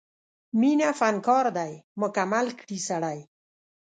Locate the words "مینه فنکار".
0.59-1.45